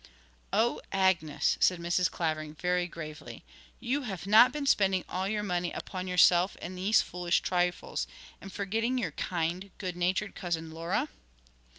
'Oh, 0.51 0.81
Agnes,' 0.91 1.57
said 1.59 1.79
Mrs. 1.79 2.09
Clavering 2.09 2.55
very 2.55 2.87
gravely, 2.87 3.43
'you 3.79 4.01
have 4.01 4.25
not 4.25 4.51
been 4.51 4.65
spending 4.65 5.05
all 5.07 5.27
your 5.27 5.43
money 5.43 5.71
upon 5.73 6.07
yourself 6.07 6.57
and 6.59 6.75
these 6.75 7.03
foolish 7.03 7.41
trifles, 7.41 8.07
and 8.41 8.51
forgetting 8.51 8.97
your 8.97 9.11
kind, 9.11 9.69
good 9.77 9.95
natured 9.95 10.33
cousin 10.33 10.71
Laura?' 10.71 11.07